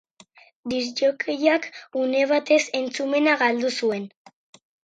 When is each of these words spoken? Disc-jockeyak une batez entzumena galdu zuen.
Disc-jockeyak 0.71 1.69
une 2.05 2.25
batez 2.33 2.59
entzumena 2.81 3.39
galdu 3.45 3.75
zuen. 3.77 4.13